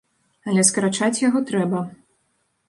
Але 0.53 0.63
скарачаць 0.69 1.19
яго 1.27 1.43
трэба. 1.53 1.83